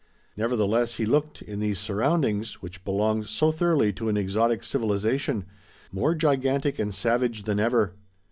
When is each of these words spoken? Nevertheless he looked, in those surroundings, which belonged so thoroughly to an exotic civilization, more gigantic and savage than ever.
Nevertheless 0.35 0.95
he 0.95 1.05
looked, 1.05 1.43
in 1.43 1.59
those 1.59 1.77
surroundings, 1.77 2.55
which 2.59 2.83
belonged 2.83 3.27
so 3.27 3.51
thoroughly 3.51 3.93
to 3.93 4.09
an 4.09 4.17
exotic 4.17 4.63
civilization, 4.63 5.45
more 5.91 6.15
gigantic 6.15 6.79
and 6.79 6.91
savage 6.91 7.43
than 7.43 7.59
ever. 7.59 7.93